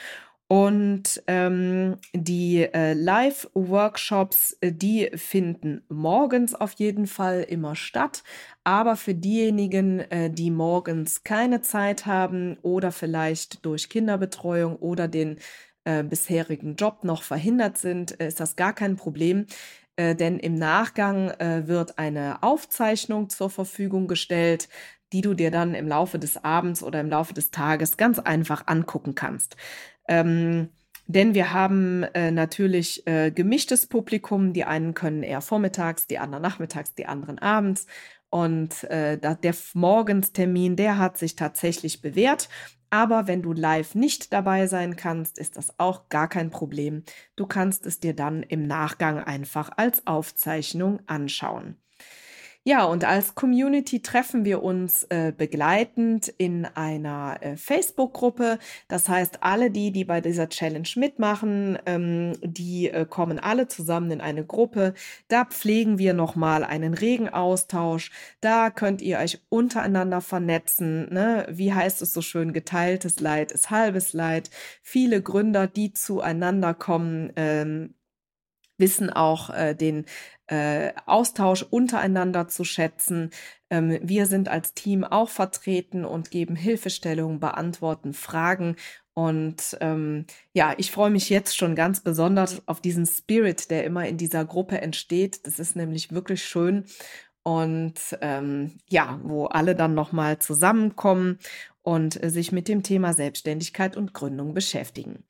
Und 0.47 1.23
ähm, 1.27 1.95
die 2.13 2.63
äh, 2.63 2.91
Live-Workshops, 2.91 4.57
äh, 4.59 4.73
die 4.73 5.09
finden 5.15 5.81
morgens 5.88 6.53
auf 6.55 6.73
jeden 6.73 7.07
Fall 7.07 7.43
immer 7.43 7.73
statt. 7.77 8.23
Aber 8.65 8.97
für 8.97 9.15
diejenigen, 9.15 10.01
äh, 10.11 10.29
die 10.29 10.51
morgens 10.51 11.23
keine 11.23 11.61
Zeit 11.61 12.05
haben 12.05 12.57
oder 12.63 12.91
vielleicht 12.91 13.65
durch 13.65 13.88
Kinderbetreuung 13.88 14.75
oder 14.75 15.07
den 15.07 15.38
äh, 15.85 16.03
bisherigen 16.03 16.75
Job 16.75 17.05
noch 17.05 17.23
verhindert 17.23 17.77
sind, 17.77 18.19
äh, 18.19 18.27
ist 18.27 18.41
das 18.41 18.57
gar 18.57 18.73
kein 18.73 18.97
Problem. 18.97 19.45
Äh, 19.95 20.15
denn 20.15 20.39
im 20.39 20.55
Nachgang 20.55 21.29
äh, 21.29 21.67
wird 21.67 21.97
eine 21.97 22.43
Aufzeichnung 22.43 23.29
zur 23.29 23.50
Verfügung 23.50 24.07
gestellt, 24.07 24.67
die 25.13 25.22
du 25.22 25.34
dir 25.34 25.51
dann 25.51 25.75
im 25.75 25.88
Laufe 25.88 26.20
des 26.20 26.44
Abends 26.44 26.84
oder 26.84 27.00
im 27.00 27.10
Laufe 27.10 27.34
des 27.34 27.51
Tages 27.51 27.98
ganz 27.98 28.20
einfach 28.20 28.68
angucken 28.68 29.15
kannst. 29.15 29.58
Ähm, 30.08 30.70
denn 31.08 31.34
wir 31.34 31.53
haben 31.53 32.03
äh, 32.03 32.32
natürlich 32.32 33.06
äh, 33.08 33.32
gemischtes 33.32 33.88
Publikum. 33.88 34.53
Die 34.53 34.63
einen 34.63 34.94
können 34.94 35.24
eher 35.24 35.41
vormittags, 35.41 36.08
die 36.08 36.20
anderen 36.20 36.44
nachmittags, 36.44 36.94
die 36.96 37.06
anderen 37.06 37.39
abends. 37.39 37.88
Und 38.30 38.86
äh, 38.86 39.18
der 39.18 39.56
Morgenstermin, 39.74 40.77
der 40.77 40.98
hat 40.98 41.18
sich 41.18 41.36
tatsächlich 41.36 42.01
bewährt. 42.01 42.48
Aber 42.89 43.27
wenn 43.27 43.41
du 43.41 43.53
live 43.53 43.96
nicht 43.96 44.32
dabei 44.34 44.68
sein 44.68 44.96
kannst, 44.96 45.38
ist 45.38 45.58
das 45.58 45.80
auch 45.80 46.10
gar 46.10 46.27
kein 46.27 46.50
Problem. 46.50 47.03
Du 47.36 47.46
kannst 47.46 47.86
es 47.86 48.00
dir 48.00 48.13
dann 48.13 48.44
im 48.44 48.68
Nachgang 48.68 49.18
einfach 49.18 49.70
als 49.75 50.08
Aufzeichnung 50.08 51.00
anschauen. 51.08 51.77
Ja, 52.63 52.84
und 52.84 53.03
als 53.06 53.34
Community 53.34 54.03
treffen 54.03 54.46
wir 54.46 54.62
uns 54.62 55.01
äh, 55.10 55.34
begleitend 55.36 56.27
in 56.27 56.65
einer 56.65 57.39
äh, 57.41 57.58
Facebook-Gruppe. 57.58 58.60
Das 58.88 59.10
heißt, 59.10 59.41
alle 59.41 59.72
die, 59.72 59.91
die 59.91 60.06
bei 60.06 60.22
dieser 60.22 60.48
Challenge 60.48 60.88
mitmachen, 60.96 61.80
ähm, 61.88 62.34
die 62.44 62.88
äh, 62.89 63.08
kommen 63.10 63.39
alle 63.39 63.68
zusammen 63.68 64.12
in 64.12 64.22
eine 64.22 64.46
Gruppe. 64.46 64.94
Da 65.27 65.46
pflegen 65.46 65.98
wir 65.98 66.13
nochmal 66.13 66.63
einen 66.63 66.94
regen 66.94 67.30
Austausch. 67.30 68.12
Da 68.41 68.70
könnt 68.70 69.01
ihr 69.01 69.18
euch 69.18 69.41
untereinander 69.50 70.22
vernetzen. 70.22 71.12
Ne? 71.12 71.48
Wie 71.50 71.74
heißt 71.74 72.03
es 72.03 72.13
so 72.13 72.22
schön? 72.22 72.53
Geteiltes 72.53 73.20
Leid 73.20 73.51
ist 73.51 73.72
halbes 73.72 74.13
Leid. 74.13 74.51
Viele 74.84 75.24
Gründer, 75.24 75.65
die 75.65 75.94
zueinander 75.94 76.75
kommen, 76.75 77.34
ähm, 77.38 77.96
wissen 78.77 79.10
auch 79.10 79.50
äh, 79.51 79.74
den 79.75 80.06
äh, 80.51 80.93
Austausch 81.05 81.63
untereinander 81.63 82.50
zu 82.50 82.65
schätzen. 82.65 83.29
Ähm, 83.70 84.00
wir 84.03 84.25
sind 84.25 84.50
als 84.50 84.74
Team 84.74 85.05
auch 85.05 85.29
vertreten 85.29 86.03
und 86.03 86.29
geben 86.29 86.58
Hilfestellungen, 86.58 87.39
beantworten 87.39 88.13
Fragen. 88.13 88.75
Und 89.13 89.77
ähm, 89.79 90.25
ja, 90.51 90.74
ich 90.77 90.91
freue 90.91 91.10
mich 91.10 91.29
jetzt 91.29 91.55
schon 91.55 91.74
ganz 91.74 92.01
besonders 92.01 92.67
auf 92.67 92.81
diesen 92.81 93.05
Spirit, 93.05 93.72
der 93.72 93.86
immer 93.86 94.05
in 94.08 94.17
dieser 94.17 94.43
Gruppe 94.43 94.81
entsteht. 94.81 95.48
Das 95.48 95.58
ist 95.58 95.77
nämlich 95.77 96.12
wirklich 96.12 96.43
schön. 96.43 96.84
Und 97.43 97.96
ähm, 98.20 98.77
ja, 98.89 99.22
wo 99.24 99.46
alle 99.46 99.74
dann 99.74 99.93
nochmal 99.93 100.39
zusammenkommen 100.39 101.39
und 101.81 102.22
äh, 102.22 102.29
sich 102.29 102.51
mit 102.51 102.67
dem 102.67 102.84
Thema 102.84 103.13
Selbstständigkeit 103.13 103.96
und 103.96 104.13
Gründung 104.13 104.53
beschäftigen. 104.53 105.24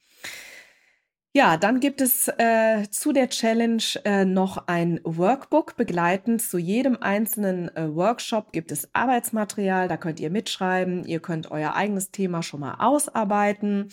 Ja, 1.34 1.56
dann 1.56 1.80
gibt 1.80 2.02
es 2.02 2.28
äh, 2.28 2.90
zu 2.90 3.14
der 3.14 3.30
Challenge 3.30 3.82
äh, 4.04 4.26
noch 4.26 4.68
ein 4.68 5.00
Workbook 5.06 5.78
begleitend. 5.78 6.42
Zu 6.42 6.58
jedem 6.58 6.98
einzelnen 7.02 7.74
äh, 7.74 7.96
Workshop 7.96 8.52
gibt 8.52 8.70
es 8.70 8.90
Arbeitsmaterial, 8.94 9.88
da 9.88 9.96
könnt 9.96 10.20
ihr 10.20 10.30
mitschreiben, 10.30 11.06
ihr 11.06 11.22
könnt 11.22 11.50
euer 11.50 11.74
eigenes 11.74 12.12
Thema 12.12 12.44
schon 12.44 12.60
mal 12.60 12.76
ausarbeiten. 12.80 13.88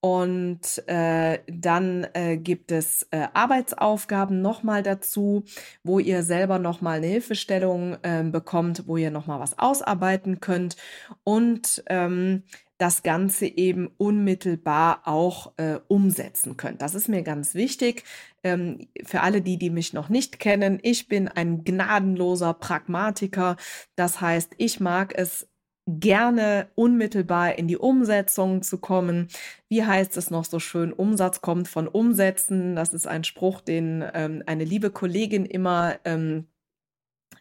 Und 0.00 0.82
äh, 0.88 1.40
dann 1.46 2.06
äh, 2.14 2.38
gibt 2.38 2.72
es 2.72 3.06
äh, 3.10 3.28
Arbeitsaufgaben 3.34 4.40
nochmal 4.40 4.82
dazu, 4.82 5.44
wo 5.84 5.98
ihr 5.98 6.22
selber 6.22 6.58
nochmal 6.58 6.96
eine 6.96 7.08
Hilfestellung 7.08 7.98
äh, 8.02 8.22
bekommt, 8.24 8.86
wo 8.86 8.96
ihr 8.96 9.10
nochmal 9.10 9.40
was 9.40 9.58
ausarbeiten 9.58 10.40
könnt. 10.40 10.76
Und 11.24 11.82
ähm, 11.88 12.44
das 12.80 13.02
Ganze 13.02 13.46
eben 13.46 13.90
unmittelbar 13.98 15.02
auch 15.04 15.52
äh, 15.58 15.80
umsetzen 15.86 16.56
könnt. 16.56 16.80
Das 16.80 16.94
ist 16.94 17.08
mir 17.08 17.22
ganz 17.22 17.54
wichtig. 17.54 18.04
Ähm, 18.42 18.88
für 19.04 19.20
alle 19.20 19.42
die, 19.42 19.58
die 19.58 19.68
mich 19.68 19.92
noch 19.92 20.08
nicht 20.08 20.38
kennen, 20.40 20.78
ich 20.82 21.06
bin 21.06 21.28
ein 21.28 21.62
gnadenloser 21.62 22.54
Pragmatiker. 22.54 23.56
Das 23.96 24.22
heißt, 24.22 24.52
ich 24.56 24.80
mag 24.80 25.12
es 25.14 25.46
gerne 25.86 26.68
unmittelbar 26.74 27.58
in 27.58 27.68
die 27.68 27.76
Umsetzung 27.76 28.62
zu 28.62 28.78
kommen. 28.78 29.28
Wie 29.68 29.84
heißt 29.84 30.16
es 30.16 30.30
noch 30.30 30.46
so 30.46 30.58
schön? 30.58 30.92
Umsatz 30.92 31.42
kommt 31.42 31.68
von 31.68 31.86
Umsetzen. 31.86 32.76
Das 32.76 32.94
ist 32.94 33.06
ein 33.06 33.24
Spruch, 33.24 33.60
den 33.60 34.02
ähm, 34.14 34.42
eine 34.46 34.64
liebe 34.64 34.90
Kollegin 34.90 35.44
immer 35.44 35.96
ähm, 36.06 36.46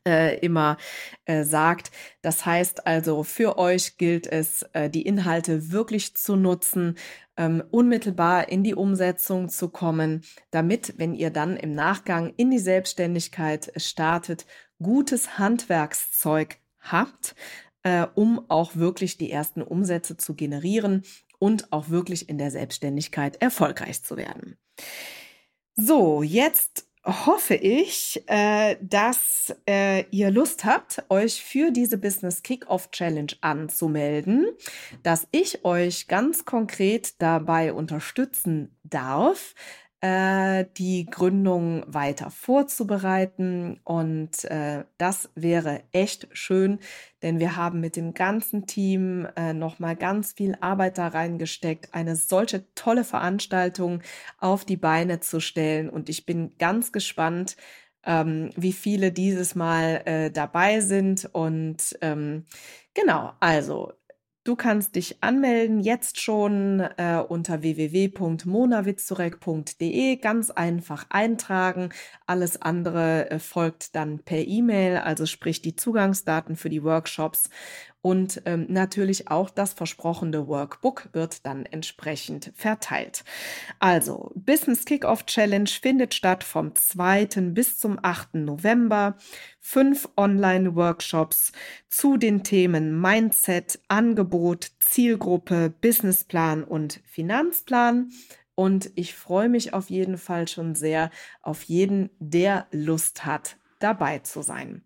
äh, 0.10 0.38
immer 0.40 0.78
äh, 1.26 1.44
sagt. 1.44 1.92
Das 2.22 2.46
heißt 2.46 2.88
also, 2.88 3.24
für 3.24 3.58
euch 3.58 3.98
gilt 3.98 4.26
es, 4.26 4.64
äh, 4.74 4.90
die 4.90 5.04
Inhalte 5.04 5.72
wirklich 5.72 6.16
zu 6.16 6.36
nutzen, 6.36 6.98
ähm, 7.38 7.64
unmittelbar 7.70 8.50
in 8.50 8.64
die 8.64 8.74
Umsetzung 8.74 9.50
zu 9.50 9.70
kommen, 9.70 10.24
damit, 10.50 10.96
wenn 10.98 11.14
ihr 11.14 11.30
dann 11.30 11.56
im 11.56 11.74
Nachgang 11.74 12.34
in 12.38 12.50
die 12.50 12.60
Selbstständigkeit 12.60 13.72
startet, 13.78 14.46
gutes 14.82 15.38
Handwerkszeug 15.38 16.58
habt, 16.80 17.36
äh, 17.84 18.08
um 18.16 18.50
auch 18.50 18.76
wirklich 18.76 19.18
die 19.18 19.32
ersten 19.32 19.62
Umsätze 19.62 20.18
zu 20.18 20.34
generieren 20.34 21.04
und 21.38 21.72
auch 21.72 21.90
wirklich 21.90 22.30
in 22.30 22.38
der 22.40 22.50
Selbstständigkeit 22.50 23.42
erfolgreich 23.42 24.04
zu 24.04 24.18
werden. 24.18 24.58
So, 25.76 26.24
jetzt 26.24 26.89
hoffe 27.06 27.56
ich, 27.56 28.22
äh, 28.28 28.76
dass 28.82 29.56
äh, 29.68 30.06
ihr 30.12 30.32
Lust 30.32 30.66
habt, 30.66 31.04
euch 31.10 31.44
für 31.44 31.72
diese 31.72 31.98
Business 31.98 32.44
Kickoff 32.44 32.92
Challenge 32.92 33.32
anzumelden, 33.42 34.48
dass 35.04 35.28
ich 35.32 35.64
euch 35.64 36.08
ganz 36.08 36.46
konkret 36.46 37.22
dabei 37.22 37.74
unterstützen 37.74 38.76
darf, 38.84 39.56
äh, 40.02 40.66
die 40.78 41.06
Gründung 41.06 41.84
weiter 41.88 42.32
vorzubereiten. 42.32 43.80
Und 43.84 44.46
äh, 44.46 44.86
das 44.98 45.30
wäre 45.36 45.82
echt 45.92 46.28
schön, 46.32 46.80
denn 47.22 47.40
wir 47.40 47.56
haben 47.56 47.80
mit 47.82 47.96
dem 47.96 48.14
ganzen 48.14 48.66
Team 48.66 49.28
äh, 49.36 49.54
nochmal 49.54 49.96
ganz 49.96 50.34
viel 50.34 50.56
Arbeit 50.62 50.98
da 50.98 51.08
reingesteckt, 51.08 51.94
eine 51.94 52.16
solche 52.16 52.74
tolle 52.76 53.04
Veranstaltung 53.04 54.02
auf 54.38 54.66
die 54.66 54.78
Beine 54.78 55.20
zu 55.20 55.40
stellen. 55.40 55.90
Und 55.90 56.10
ich 56.10 56.26
bin 56.26 56.58
ganz 56.58 56.92
gespannt, 56.92 57.58
ähm, 58.06 58.52
wie 58.56 58.74
viele 58.74 59.12
dieses 59.12 59.56
Mal 59.56 60.02
äh, 60.06 60.32
dabei 60.32 60.80
sind. 60.82 61.30
Und 61.34 61.98
ähm, 62.02 62.46
genau, 62.94 63.34
also 63.40 63.94
Du 64.46 64.56
kannst 64.56 64.96
dich 64.96 65.22
anmelden 65.22 65.82
jetzt 65.82 66.22
schon 66.22 66.80
äh, 66.80 67.22
unter 67.28 67.62
www.monawitzurek.de. 67.62 70.16
Ganz 70.16 70.50
einfach 70.50 71.08
eintragen. 71.10 71.90
Alles 72.26 72.62
andere 72.62 73.30
äh, 73.32 73.40
folgt 73.40 73.96
dann 73.96 74.20
per 74.20 74.48
E-Mail, 74.48 74.96
also 74.98 75.26
sprich 75.26 75.62
die 75.62 75.76
Zugangsdaten 75.76 76.56
für 76.56 76.70
die 76.70 76.84
Workshops 76.84 77.50
und 78.02 78.42
ähm, 78.46 78.66
natürlich 78.70 79.30
auch 79.30 79.50
das 79.50 79.74
versprochene 79.74 80.48
Workbook 80.48 81.10
wird 81.12 81.46
dann 81.46 81.66
entsprechend 81.66 82.54
verteilt. 82.56 83.26
Also, 83.80 84.32
Business 84.36 84.86
Kickoff 84.86 85.26
Challenge 85.26 85.70
findet 85.70 86.14
statt 86.14 86.46
vom 86.46 86.76
2. 86.76 87.26
bis 87.52 87.78
zum 87.78 88.00
8. 88.02 88.36
November. 88.36 89.18
Fünf 89.60 90.08
Online-Workshops 90.16 91.52
zu 91.90 92.16
den 92.16 92.44
Themen 92.44 93.02
Mindset, 93.02 93.80
Angebot, 93.90 94.72
Zielgruppe, 94.80 95.74
Businessplan 95.82 96.64
und 96.64 97.02
Finanzplan. 97.06 98.12
Und 98.56 98.92
ich 98.96 99.14
freue 99.14 99.50
mich 99.50 99.74
auf 99.74 99.90
jeden 99.90 100.18
Fall 100.18 100.48
schon 100.48 100.76
sehr 100.76 101.12
auf 101.42 101.64
jeden, 101.64 102.10
der 102.20 102.68
Lust 102.72 103.26
hat, 103.26 103.58
dabei 103.80 104.20
zu 104.20 104.42
sein. 104.42 104.84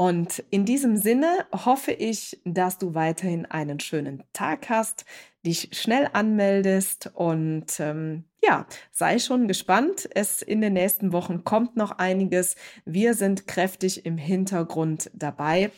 Und 0.00 0.44
in 0.50 0.64
diesem 0.64 0.96
Sinne 0.96 1.46
hoffe 1.52 1.90
ich, 1.90 2.40
dass 2.44 2.78
du 2.78 2.94
weiterhin 2.94 3.46
einen 3.46 3.80
schönen 3.80 4.22
Tag 4.32 4.68
hast, 4.68 5.04
dich 5.44 5.70
schnell 5.72 6.08
anmeldest 6.12 7.10
und 7.14 7.80
ähm, 7.80 8.22
ja, 8.40 8.66
sei 8.92 9.18
schon 9.18 9.48
gespannt. 9.48 10.08
Es 10.14 10.40
in 10.40 10.60
den 10.60 10.74
nächsten 10.74 11.12
Wochen 11.12 11.42
kommt 11.42 11.76
noch 11.76 11.98
einiges. 11.98 12.54
Wir 12.84 13.14
sind 13.14 13.48
kräftig 13.48 14.06
im 14.06 14.18
Hintergrund 14.18 15.10
dabei. 15.14 15.72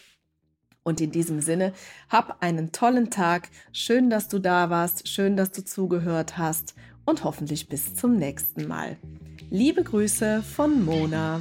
Und 0.83 1.01
in 1.01 1.13
diesem 1.13 1.41
Sinne, 1.41 1.73
hab 2.11 2.43
einen 2.43 2.73
tollen 2.73 3.11
Tag. 3.11 3.49
Schön, 3.73 4.11
dass 4.11 4.29
du 4.29 4.39
da 4.39 4.69
warst. 4.69 5.09
Schön, 5.09 5.37
dass 5.37 5.51
du 5.51 5.65
zugehört 5.65 6.37
hast. 6.37 6.75
Und 7.07 7.25
hoffentlich 7.25 7.69
bis 7.69 7.95
zum 7.95 8.17
nächsten 8.17 8.69
Mal. 8.69 8.99
Liebe 9.49 9.83
Grüße 9.83 10.43
von 10.43 10.85
Mona. 10.85 11.41